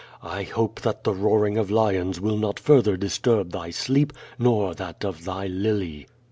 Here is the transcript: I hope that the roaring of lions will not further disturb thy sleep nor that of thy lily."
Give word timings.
I 0.23 0.45
hope 0.45 0.81
that 0.81 1.03
the 1.03 1.13
roaring 1.13 1.59
of 1.59 1.69
lions 1.69 2.19
will 2.19 2.37
not 2.39 2.59
further 2.59 2.97
disturb 2.97 3.51
thy 3.51 3.69
sleep 3.69 4.13
nor 4.39 4.73
that 4.73 5.05
of 5.05 5.25
thy 5.25 5.45
lily." 5.45 6.07